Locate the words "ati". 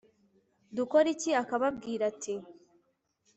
2.11-2.35